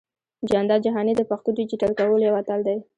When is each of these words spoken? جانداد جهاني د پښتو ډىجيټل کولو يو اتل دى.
جانداد 0.49 0.81
جهاني 0.85 1.13
د 1.17 1.21
پښتو 1.29 1.49
ډىجيټل 1.57 1.91
کولو 1.99 2.25
يو 2.29 2.35
اتل 2.41 2.59
دى. 2.67 2.77